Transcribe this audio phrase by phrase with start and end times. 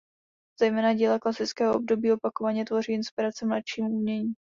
[0.61, 4.33] Zejména díla klasického období opakovaně tvoří inspiraci mladšímu umění.